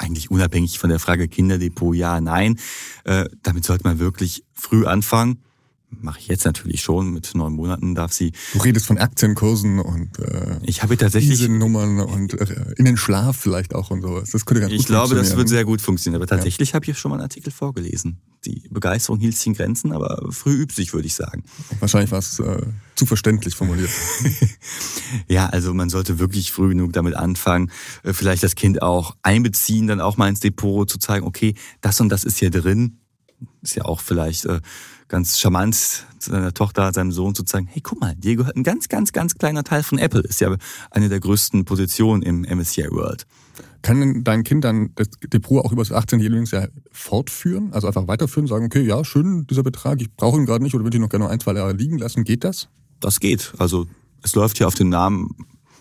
[0.00, 2.58] eigentlich unabhängig von der Frage Kinderdepot, ja, nein.
[3.04, 5.42] Äh, damit sollte man wirklich früh anfangen
[5.90, 7.12] mache ich jetzt natürlich schon.
[7.12, 8.32] Mit neun Monaten darf sie.
[8.52, 13.36] Du redest von Aktienkursen und äh, ich habe tatsächlich Nummern und äh, in den Schlaf
[13.36, 14.30] vielleicht auch und sowas.
[14.30, 16.20] Das könnte ganz Ich glaube, das wird sehr gut funktionieren.
[16.20, 16.74] Aber tatsächlich ja.
[16.74, 18.20] habe ich schon mal einen Artikel vorgelesen.
[18.44, 21.44] Die Begeisterung hielt sich in Grenzen, aber früh übt sich, würde ich sagen.
[21.80, 22.62] Wahrscheinlich war es äh,
[22.94, 23.90] zu verständlich formuliert.
[25.28, 27.70] ja, also man sollte wirklich früh genug damit anfangen,
[28.02, 32.00] äh, vielleicht das Kind auch einbeziehen, dann auch mal ins Depot zu zeigen, okay, das
[32.00, 32.96] und das ist hier drin.
[33.62, 34.60] Ist ja auch vielleicht äh,
[35.10, 38.88] ganz charmant seiner Tochter, seinem Sohn zu zeigen, hey, guck mal, dir gehört ein ganz,
[38.88, 40.22] ganz, ganz kleiner Teil von Apple.
[40.22, 40.56] Ist ja
[40.90, 43.26] eine der größten Positionen im MSCI World.
[43.82, 46.20] Kann dein Kind dann das Depot auch über das 18.
[46.20, 47.72] Lebensjahr fortführen?
[47.72, 50.84] Also einfach weiterführen, sagen, okay, ja, schön, dieser Betrag, ich brauche ihn gerade nicht oder
[50.84, 52.24] würde ich noch gerne noch ein, zwei Jahre liegen lassen.
[52.24, 52.68] Geht das?
[53.00, 53.52] Das geht.
[53.58, 53.86] Also
[54.22, 55.34] es läuft hier auf den Namen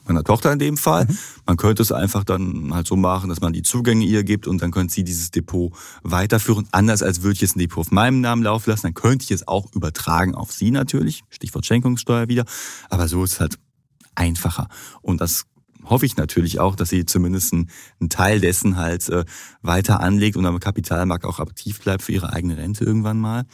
[0.10, 1.06] meiner Tochter in dem Fall.
[1.06, 1.18] Mhm.
[1.46, 4.62] Man könnte es einfach dann halt so machen, dass man die Zugänge ihr gibt und
[4.62, 5.72] dann könnte sie dieses Depot
[6.04, 6.68] weiterführen.
[6.72, 9.32] Anders als würde ich jetzt ein Depot auf meinem Namen laufen lassen, dann könnte ich
[9.32, 11.24] es auch übertragen auf sie natürlich.
[11.30, 12.46] Stichwort Schenkungssteuer wieder.
[12.90, 13.58] Aber so ist es halt
[14.16, 14.68] einfacher.
[15.02, 15.46] Und das
[15.86, 17.70] hoffe ich natürlich auch, dass sie zumindest einen,
[18.10, 19.26] Teil dessen halt äh,
[19.62, 23.46] weiter anlegt und am Kapitalmarkt auch aktiv bleibt für ihre eigene Rente irgendwann mal.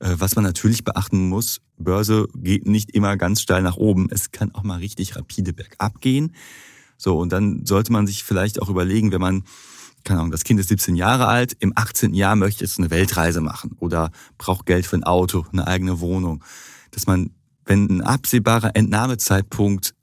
[0.00, 4.08] Äh, was man natürlich beachten muss, Börse geht nicht immer ganz steil nach oben.
[4.10, 6.34] Es kann auch mal richtig rapide bergab gehen.
[6.96, 9.44] So, und dann sollte man sich vielleicht auch überlegen, wenn man,
[10.04, 12.12] keine Ahnung, das Kind ist 17 Jahre alt, im 18.
[12.14, 16.42] Jahr möchte es eine Weltreise machen oder braucht Geld für ein Auto, eine eigene Wohnung,
[16.90, 17.30] dass man,
[17.64, 19.94] wenn ein absehbarer Entnahmezeitpunkt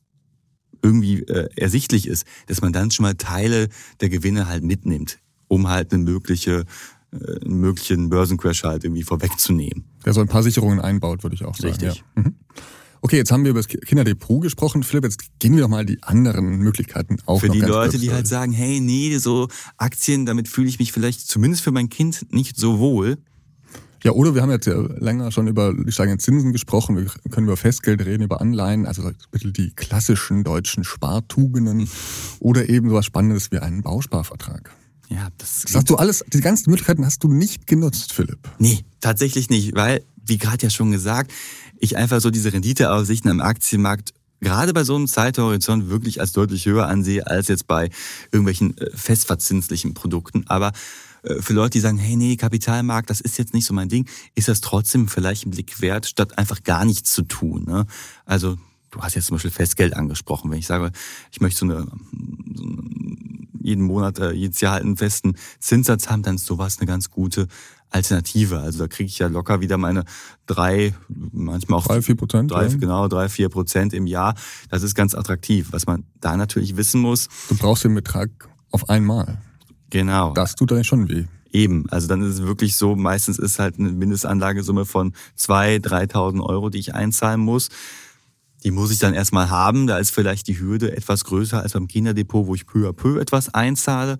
[0.81, 5.67] irgendwie äh, ersichtlich ist, dass man dann schon mal Teile der Gewinne halt mitnimmt, um
[5.67, 6.65] halt eine mögliche
[7.43, 9.85] einen möglichen Börsencrash halt irgendwie vorwegzunehmen.
[10.05, 11.73] Der so ein paar Sicherungen einbaut, würde ich auch sagen.
[11.73, 12.03] Richtig.
[12.15, 12.21] Ja.
[12.21, 12.35] Mhm.
[13.01, 14.81] Okay, jetzt haben wir über das Kinderdepot gesprochen.
[14.81, 17.41] Philipp, jetzt gehen wir doch mal die anderen Möglichkeiten auf.
[17.41, 19.47] Für die Leute, die halt sagen, hey, nee, so
[19.77, 23.17] Aktien, damit fühle ich mich vielleicht zumindest für mein Kind nicht so wohl.
[24.03, 26.97] Ja, oder wir haben jetzt ja länger schon über die steigenden Zinsen gesprochen.
[26.97, 31.87] Wir können über Festgeld reden, über Anleihen, also bitte die klassischen deutschen Spartugenden
[32.39, 34.71] oder eben so was Spannendes wie einen Bausparvertrag.
[35.09, 38.39] Ja, das, das hast du alles, die ganzen Möglichkeiten hast du nicht genutzt, Philipp.
[38.57, 41.31] Nee, tatsächlich nicht, weil, wie gerade ja schon gesagt,
[41.79, 46.65] ich einfach so diese Renditeaussichten am Aktienmarkt gerade bei so einem Zeithorizont wirklich als deutlich
[46.65, 47.89] höher ansehe als jetzt bei
[48.31, 50.45] irgendwelchen äh, festverzinslichen Produkten.
[50.47, 50.71] Aber
[51.23, 54.07] äh, für Leute, die sagen, hey, nee, Kapitalmarkt, das ist jetzt nicht so mein Ding,
[54.35, 57.65] ist das trotzdem vielleicht ein Blick wert, statt einfach gar nichts zu tun.
[57.65, 57.85] Ne?
[58.25, 58.57] Also
[58.91, 60.51] du hast jetzt zum Beispiel Festgeld angesprochen.
[60.51, 60.91] Wenn ich sage,
[61.31, 61.87] ich möchte so eine,
[62.55, 62.83] so eine
[63.65, 67.09] jeden Monat, äh, jedes Jahr halt einen festen Zinssatz haben, dann ist sowas eine ganz
[67.09, 67.47] gute
[67.89, 68.59] Alternative.
[68.59, 70.03] Also da kriege ich ja locker wieder meine
[70.45, 72.51] drei, manchmal auch drei, vier Prozent.
[72.51, 72.77] Drei, ja.
[72.77, 74.35] Genau, drei, vier Prozent im Jahr.
[74.69, 75.69] Das ist ganz attraktiv.
[75.71, 77.29] Was man da natürlich wissen muss.
[77.49, 78.29] Du brauchst den Betrag
[78.71, 79.37] auf einmal.
[79.89, 80.33] Genau.
[80.33, 81.25] Das tut eigentlich schon weh.
[81.51, 86.43] Eben, also dann ist es wirklich so, meistens ist halt eine Mindestanlagesumme von zwei, 3.000
[86.43, 87.69] Euro, die ich einzahlen muss.
[88.65, 89.85] Die muss ich dann erstmal haben.
[89.85, 93.19] Da ist vielleicht die Hürde etwas größer als beim Kinderdepot, wo ich peu à peu
[93.19, 94.17] etwas einzahle.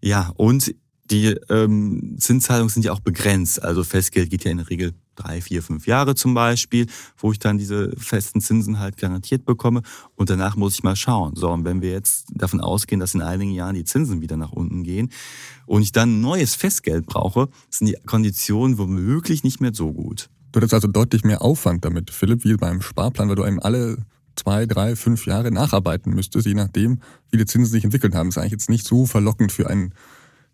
[0.00, 0.74] Ja, und
[1.10, 3.60] die ähm, Zinszahlungen sind ja auch begrenzt.
[3.62, 7.40] Also Festgeld geht ja in der Regel drei, vier, fünf Jahre zum Beispiel, wo ich
[7.40, 9.82] dann diese festen Zinsen halt garantiert bekomme.
[10.14, 11.34] Und danach muss ich mal schauen.
[11.34, 14.52] So, und wenn wir jetzt davon ausgehen, dass in einigen Jahren die Zinsen wieder nach
[14.52, 15.10] unten gehen
[15.66, 20.28] und ich dann neues Festgeld brauche, sind die Konditionen womöglich nicht mehr so gut.
[20.52, 23.98] Du hättest also deutlich mehr Aufwand damit, Philipp, wie beim Sparplan, weil du einem alle
[24.34, 28.28] zwei, drei, fünf Jahre nacharbeiten müsstest, je nachdem, wie die Zinsen sich entwickelt haben.
[28.28, 29.92] Das ist eigentlich jetzt nicht so verlockend für einen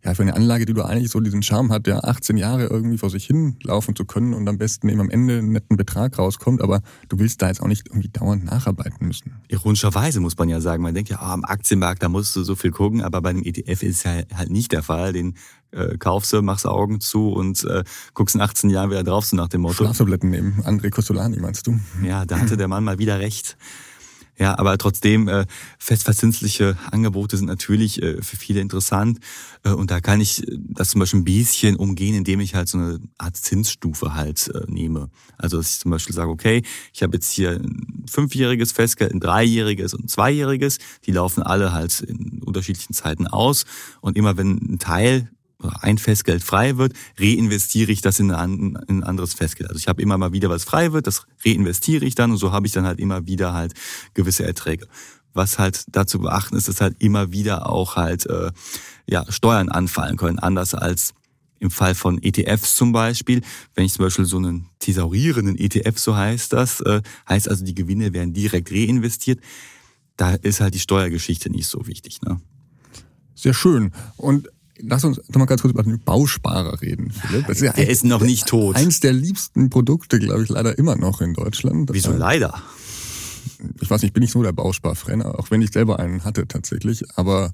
[0.05, 2.99] ja, für eine Anlage, die du eigentlich so diesen Charme hat, ja 18 Jahre irgendwie
[2.99, 6.19] vor sich hin laufen zu können und am besten eben am Ende einen netten Betrag
[6.19, 9.33] rauskommt, aber du willst da jetzt auch nicht irgendwie dauernd nacharbeiten müssen.
[9.49, 12.55] Ironischerweise muss man ja sagen, man denkt ja, oh, am Aktienmarkt, da musst du so
[12.55, 15.15] viel gucken, aber bei einem ETF ist es halt, halt nicht der Fall.
[15.15, 15.35] Den
[15.71, 19.37] äh, kaufst du, machst Augen zu und äh, guckst in 18 Jahren wieder drauf, so
[19.37, 19.85] nach dem Motto.
[19.85, 21.81] Schlaftabletten nehmen, André Costolani meinst du?
[22.05, 23.57] Ja, da hatte der Mann mal wieder recht.
[24.39, 25.47] Ja, aber trotzdem, äh,
[25.79, 29.21] festverzinsliche Angebote sind natürlich äh, für viele interessant.
[29.63, 32.79] Äh, und da kann ich das zum Beispiel ein bisschen umgehen, indem ich halt so
[32.79, 35.11] eine Art Zinsstufe halt äh, nehme.
[35.39, 39.21] Also dass ich zum Beispiel sage, okay, ich habe jetzt hier ein fünfjähriges Festgeld, ein
[39.21, 40.79] dreijähriges und ein zweijähriges.
[41.07, 43.65] Die laufen alle halt in unterschiedlichen Zeiten aus.
[44.01, 45.31] Und immer wenn ein Teil
[45.81, 49.71] ein Festgeld frei wird, reinvestiere ich das in ein, in ein anderes Festgeld.
[49.71, 52.53] Also ich habe immer mal wieder was frei wird, das reinvestiere ich dann und so
[52.53, 53.75] habe ich dann halt immer wieder halt
[54.15, 54.87] gewisse Erträge.
[55.33, 58.53] Was halt dazu beachten ist, dass halt immer wieder auch halt äh,
[59.09, 61.15] ja Steuern anfallen können, anders als
[61.59, 63.41] im Fall von ETFs zum Beispiel.
[63.75, 67.75] Wenn ich zum Beispiel so einen thesaurierenden ETF, so heißt das, äh, heißt also die
[67.75, 69.41] Gewinne werden direkt reinvestiert.
[70.17, 72.23] Da ist halt die Steuergeschichte nicht so wichtig.
[72.23, 72.41] Ne?
[73.35, 73.93] Sehr schön.
[74.17, 74.49] Und
[74.79, 77.49] Lass uns doch mal ganz kurz über den Bausparer reden, Philipp.
[77.49, 78.77] Ist ja der ein, ist noch nicht tot.
[78.77, 81.91] Eins der liebsten Produkte, glaube ich, leider immer noch in Deutschland.
[81.93, 82.61] Wieso leider?
[83.81, 86.49] Ich weiß nicht, ich bin nicht so der Bausparfan, auch wenn ich selber einen hatte
[86.49, 87.05] tatsächlich.
[87.17, 87.53] Aber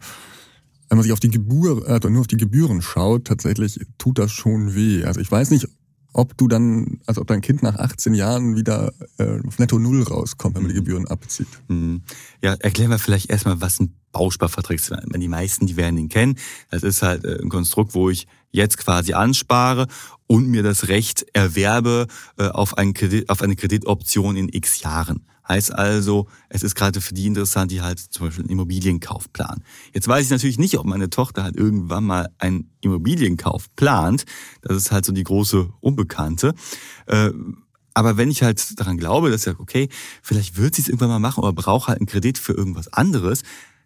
[0.88, 4.33] wenn man sich auf die Gebühr, also nur auf die Gebühren schaut, tatsächlich tut das
[4.33, 5.04] schon weh.
[5.04, 5.68] Also ich weiß nicht,
[6.12, 10.02] ob du dann, also ob dein Kind nach 18 Jahren wieder äh, auf Netto Null
[10.02, 10.85] rauskommt, wenn man die mhm.
[10.85, 11.48] Gebühren abzieht.
[11.68, 12.02] Mhm.
[12.42, 14.78] Ja, erklären wir vielleicht erstmal, was ein Bausparvertrag.
[15.14, 16.36] Die meisten, die werden ihn kennen.
[16.70, 19.86] Das ist halt äh, ein Konstrukt, wo ich jetzt quasi anspare
[20.26, 22.06] und mir das Recht erwerbe
[22.38, 25.26] äh, auf, einen Kredit, auf eine Kreditoption in x Jahren.
[25.48, 29.64] Heißt also, es ist gerade für die interessant, die halt zum Beispiel einen Immobilienkauf planen.
[29.92, 34.26] Jetzt weiß ich natürlich nicht, ob meine Tochter halt irgendwann mal einen Immobilienkauf plant.
[34.62, 36.54] Das ist halt so die große Unbekannte.
[37.06, 37.30] Äh,
[37.94, 39.88] aber wenn ich halt daran glaube, dass ja, okay,
[40.22, 43.42] vielleicht wird sie es irgendwann mal machen oder braucht halt einen Kredit für irgendwas anderes,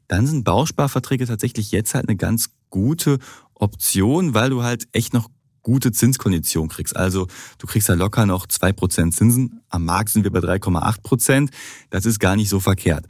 [0.09, 3.19] dann sind Bausparverträge tatsächlich jetzt halt eine ganz gute
[3.55, 5.29] Option, weil du halt echt noch
[5.63, 6.95] gute Zinskondition kriegst.
[6.95, 7.27] Also
[7.59, 9.63] du kriegst ja locker noch zwei Prozent Zinsen.
[9.69, 11.03] Am Markt sind wir bei 3,8%.
[11.03, 11.51] Prozent.
[11.91, 13.07] Das ist gar nicht so verkehrt.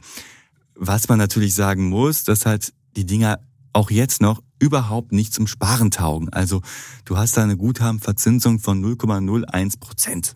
[0.73, 3.39] Was man natürlich sagen muss, dass halt die Dinger
[3.73, 6.29] auch jetzt noch überhaupt nicht zum Sparen taugen.
[6.29, 6.61] Also
[7.03, 10.35] du hast da eine Guthabenverzinsung von 0,01 Prozent.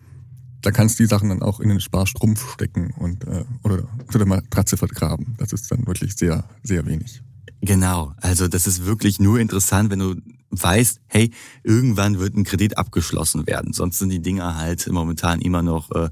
[0.62, 4.18] Da kannst du die Sachen dann auch in den Sparstrumpf stecken und äh, oder unter
[4.18, 5.34] der Matratze vergraben.
[5.38, 7.22] Das ist dann wirklich sehr, sehr wenig.
[7.62, 10.14] Genau, also das ist wirklich nur interessant, wenn du
[10.50, 11.30] weißt, hey,
[11.62, 13.72] irgendwann wird ein Kredit abgeschlossen werden.
[13.72, 16.10] Sonst sind die Dinger halt momentan immer noch äh,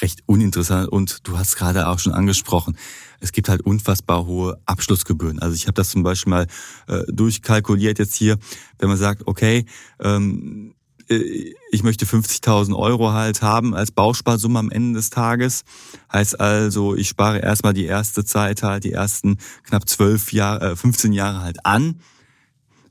[0.00, 0.88] recht uninteressant.
[0.88, 2.76] Und du hast gerade auch schon angesprochen,
[3.20, 5.40] es gibt halt unfassbar hohe Abschlussgebühren.
[5.40, 6.46] Also ich habe das zum Beispiel mal
[6.86, 8.38] äh, durchkalkuliert jetzt hier,
[8.78, 9.64] wenn man sagt, okay,
[9.98, 10.79] ähm, äh,
[11.10, 15.64] ich möchte 50.000 Euro halt haben als Bausparsumme am Ende des Tages.
[16.12, 20.76] Heißt also, ich spare erstmal die erste Zeit halt, die ersten knapp 12 Jahre, äh,
[20.76, 22.00] 15 Jahre halt an.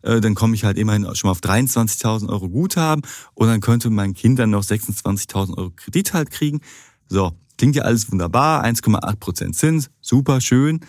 [0.01, 3.03] Äh, dann komme ich halt immerhin schon mal auf 23.000 Euro Guthaben
[3.35, 6.59] und dann könnte mein Kind dann noch 26.000 Euro Kredit halt kriegen.
[7.07, 10.81] So, klingt ja alles wunderbar, 1,8 Prozent Zins, super schön.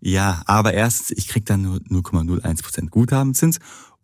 [0.00, 3.60] Ja, aber erstens, ich krieg dann nur 0,01 Prozent Guthabenzins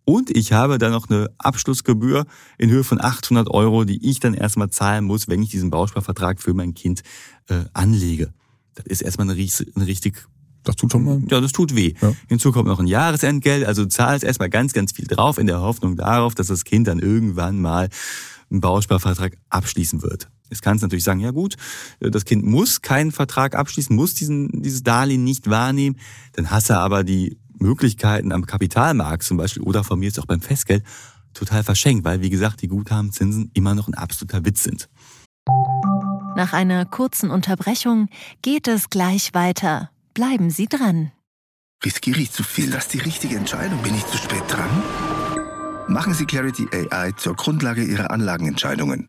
[0.08, 2.24] und ich habe dann noch eine Abschlussgebühr
[2.56, 6.40] in Höhe von 800 Euro, die ich dann erstmal zahlen muss, wenn ich diesen Bausparvertrag
[6.40, 7.02] für mein Kind
[7.48, 8.32] äh, anlege.
[8.74, 10.26] Das ist erstmal eine, eine richtig
[10.64, 11.20] das tut schon mal.
[11.28, 11.92] Ja, das tut weh.
[12.00, 12.14] Ja.
[12.26, 13.66] Hinzu kommt noch ein Jahresentgelt.
[13.66, 16.88] Also du zahlst erstmal ganz, ganz viel drauf in der Hoffnung darauf, dass das Kind
[16.88, 17.90] dann irgendwann mal
[18.50, 20.30] einen Bausparvertrag abschließen wird.
[20.48, 21.56] Jetzt kannst du natürlich sagen, ja gut,
[22.00, 25.96] das Kind muss keinen Vertrag abschließen, muss diesen, dieses Darlehen nicht wahrnehmen.
[26.32, 30.26] Dann hast du aber die Möglichkeiten am Kapitalmarkt zum Beispiel oder von mir jetzt auch
[30.26, 30.84] beim Festgeld
[31.34, 34.88] total verschenkt, weil wie gesagt die Guthabenzinsen immer noch ein absoluter Witz sind.
[36.36, 38.08] Nach einer kurzen Unterbrechung
[38.42, 39.90] geht es gleich weiter.
[40.14, 41.12] Bleiben Sie dran.
[41.84, 42.70] Riskiere ich zu viel?
[42.70, 43.82] Das ist die richtige Entscheidung.
[43.82, 44.70] Bin ich zu spät dran?
[45.88, 49.08] Machen Sie Clarity AI zur Grundlage Ihrer Anlagenentscheidungen.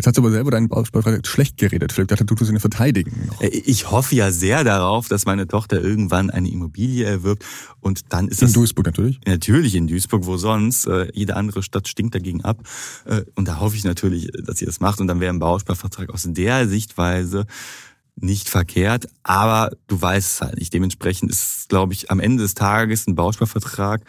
[0.00, 1.92] Jetzt hast du aber selber deinen Bausparvertrag schlecht geredet.
[1.92, 3.26] Vielleicht dachte, du tust ihn verteidigen.
[3.26, 3.42] Noch.
[3.42, 7.44] Äh, ich hoffe ja sehr darauf, dass meine Tochter irgendwann eine Immobilie erwirbt
[7.80, 8.54] und dann ist In das...
[8.56, 9.20] In Duisburg natürlich?
[9.26, 10.86] Natürlich in Duisburg, wo sonst.
[10.86, 12.62] Äh, jede andere Stadt stinkt dagegen ab.
[13.04, 16.08] Äh, und da hoffe ich natürlich, dass sie das macht und dann wäre ein Bausparvertrag
[16.08, 17.44] aus der Sichtweise
[18.16, 20.72] nicht verkehrt, aber du weißt es halt nicht.
[20.72, 24.00] Dementsprechend ist, glaube ich, am Ende des Tages ein Bausparvertrag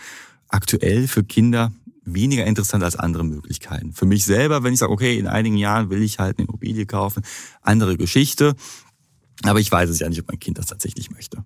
[0.47, 1.73] aktuell für Kinder
[2.03, 3.93] weniger interessant als andere Möglichkeiten.
[3.93, 6.85] Für mich selber, wenn ich sage, okay, in einigen Jahren will ich halt eine Immobilie
[6.85, 7.23] kaufen,
[7.61, 8.55] andere Geschichte.
[9.43, 11.43] Aber ich weiß es ja nicht, ob mein Kind das tatsächlich möchte.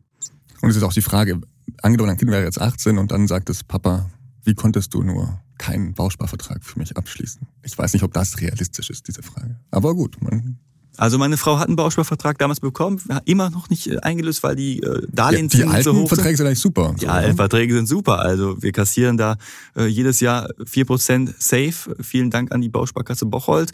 [0.62, 1.42] Und es ist auch die Frage,
[1.82, 4.10] angenommen, ein Kind wäre jetzt 18 und dann sagt es, Papa,
[4.44, 7.48] wie konntest du nur keinen Bausparvertrag für mich abschließen?
[7.64, 9.60] Ich weiß nicht, ob das realistisch ist, diese Frage.
[9.72, 10.60] Aber gut, man
[10.98, 14.82] also meine Frau hat einen Bausparvertrag damals bekommen, immer noch nicht äh, eingelöst, weil die
[14.82, 16.08] äh, Darlehenszinsen ja, die so hoch sind.
[16.10, 16.96] Verträge sind eigentlich super.
[17.00, 18.20] Die alten Verträge sind super.
[18.20, 19.38] Also wir kassieren da
[19.76, 21.96] äh, jedes Jahr vier Prozent safe.
[22.02, 23.72] Vielen Dank an die Bausparkasse Bocholt.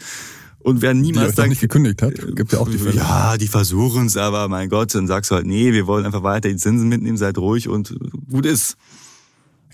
[0.60, 2.96] Und wer niemals die euch nicht gekündigt hat, gibt ja auch die Fälle.
[2.96, 6.22] Ja, die versuchen es, aber mein Gott, dann sagst du halt, nee, wir wollen einfach
[6.22, 7.96] weiter die Zinsen mitnehmen, seid ruhig und
[8.30, 8.76] gut ist.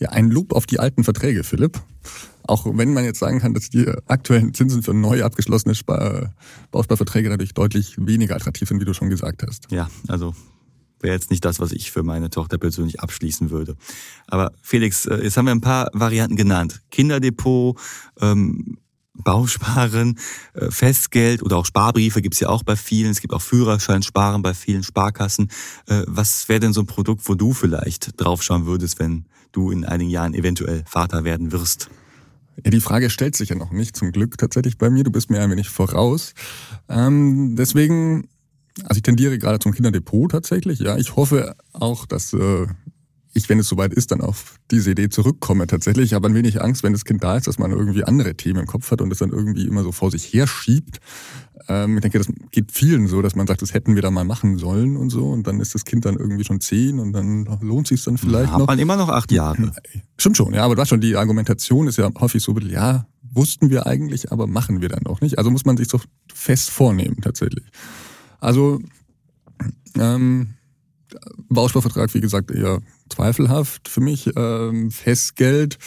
[0.00, 1.80] Ja, ein Lob auf die alten Verträge, Philipp.
[2.44, 6.34] Auch wenn man jetzt sagen kann, dass die aktuellen Zinsen für neu abgeschlossene Spar
[6.70, 9.70] Bausparverträge dadurch deutlich weniger attraktiv sind, wie du schon gesagt hast.
[9.70, 10.34] Ja, also
[11.00, 13.76] wäre jetzt nicht das, was ich für meine Tochter persönlich abschließen würde.
[14.26, 16.80] Aber Felix, äh, jetzt haben wir ein paar Varianten genannt.
[16.90, 17.78] Kinderdepot,
[18.20, 18.78] ähm,
[19.14, 20.18] Bausparen,
[20.54, 23.10] äh, Festgeld oder auch Sparbriefe gibt's ja auch bei vielen.
[23.10, 25.50] Es gibt auch Führerscheinsparen bei vielen Sparkassen.
[25.86, 29.84] Äh, was wäre denn so ein Produkt, wo du vielleicht draufschauen würdest, wenn du in
[29.84, 31.90] einigen Jahren eventuell Vater werden wirst?
[32.64, 35.04] Ja, die Frage stellt sich ja noch nicht, zum Glück tatsächlich bei mir.
[35.04, 36.34] Du bist mir ein wenig voraus.
[36.88, 38.28] Ähm, deswegen,
[38.82, 40.80] also ich tendiere gerade zum Kinderdepot tatsächlich.
[40.80, 42.66] Ja, ich hoffe auch, dass äh,
[43.38, 46.06] ich, wenn es soweit ist, dann auf diese Idee zurückkomme tatsächlich.
[46.06, 48.60] Ich habe ein wenig Angst, wenn das Kind da ist, dass man irgendwie andere Themen
[48.60, 51.00] im Kopf hat und es dann irgendwie immer so vor sich herschiebt.
[51.68, 54.24] Ähm, ich denke, das geht vielen so, dass man sagt, das hätten wir da mal
[54.24, 55.30] machen sollen und so.
[55.30, 58.52] Und dann ist das Kind dann irgendwie schon zehn und dann lohnt sich dann vielleicht
[58.52, 58.66] ja, noch.
[58.66, 59.72] man immer noch acht Jahre.
[60.18, 63.70] Stimmt schon, ja, aber du hast schon, die Argumentation ist ja häufig so, ja, wussten
[63.70, 65.38] wir eigentlich, aber machen wir dann auch nicht.
[65.38, 66.00] Also muss man sich so
[66.32, 67.64] fest vornehmen tatsächlich.
[68.40, 68.80] Also
[69.96, 70.54] ähm,
[71.48, 74.30] Bausparvertrag, wie gesagt, eher zweifelhaft für mich.
[74.36, 75.78] Ähm, Festgeld.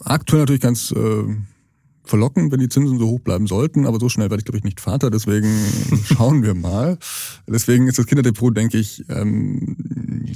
[0.00, 1.24] Aktuell natürlich ganz äh,
[2.04, 4.64] verlockend, wenn die Zinsen so hoch bleiben sollten, aber so schnell werde ich, glaube ich,
[4.64, 5.48] nicht Vater, deswegen
[6.04, 6.98] schauen wir mal.
[7.48, 9.76] Deswegen ist das Kinderdepot, denke ich, ähm,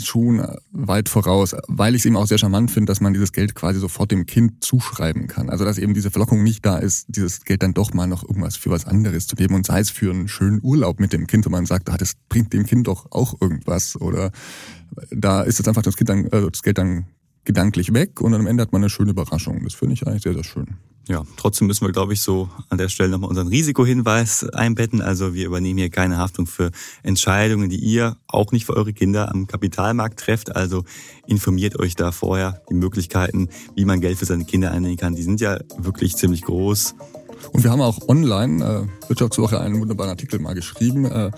[0.06, 3.54] schon weit voraus, weil ich es eben auch sehr charmant finde, dass man dieses Geld
[3.54, 5.50] quasi sofort dem Kind zuschreiben kann.
[5.50, 8.56] Also dass eben diese Verlockung nicht da ist, dieses Geld dann doch mal noch irgendwas
[8.56, 11.46] für was anderes zu geben und sei es für einen schönen Urlaub mit dem Kind,
[11.46, 14.30] wo man sagt, ah, das bringt dem Kind doch auch irgendwas oder
[15.10, 17.06] da ist jetzt einfach das, kind dann, äh, das Geld dann
[17.48, 19.64] gedanklich weg und am Ende hat man eine schöne Überraschung.
[19.64, 20.76] Das finde ich eigentlich sehr, sehr schön.
[21.08, 25.00] Ja, trotzdem müssen wir, glaube ich, so an der Stelle nochmal unseren Risikohinweis einbetten.
[25.00, 26.70] Also wir übernehmen hier keine Haftung für
[27.02, 30.54] Entscheidungen, die ihr auch nicht für eure Kinder am Kapitalmarkt trefft.
[30.54, 30.84] Also
[31.26, 35.14] informiert euch da vorher die Möglichkeiten, wie man Geld für seine Kinder einnehmen kann.
[35.14, 36.94] Die sind ja wirklich ziemlich groß.
[37.52, 41.06] Und wir haben auch online, äh, Wirtschaftswoche, einen wunderbaren Artikel mal geschrieben.
[41.06, 41.30] Äh,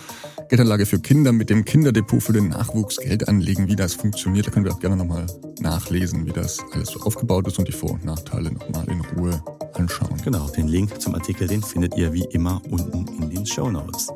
[0.50, 4.48] Geldanlage für Kinder mit dem Kinderdepot für den Nachwuchs Geld anlegen, wie das funktioniert.
[4.48, 5.24] Da können wir auch gerne nochmal
[5.60, 9.40] nachlesen, wie das alles so aufgebaut ist und die Vor- und Nachteile nochmal in Ruhe
[9.74, 10.20] anschauen.
[10.24, 14.08] Genau, den Link zum Artikel, den findet ihr wie immer unten in den Show Notes.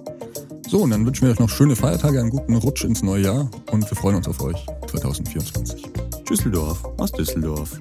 [0.68, 3.48] So, und dann wünschen wir euch noch schöne Feiertage, einen guten Rutsch ins neue Jahr
[3.70, 5.84] und wir freuen uns auf euch 2024.
[6.28, 7.80] Düsseldorf aus Düsseldorf.